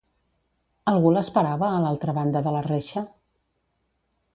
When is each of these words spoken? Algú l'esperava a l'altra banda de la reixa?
Algú 0.93 1.11
l'esperava 1.17 1.69
a 1.75 1.83
l'altra 1.85 2.19
banda 2.19 2.45
de 2.49 2.55
la 2.59 2.67
reixa? 2.73 3.09